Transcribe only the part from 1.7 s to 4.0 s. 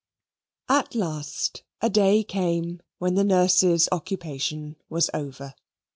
a day came when the nurse's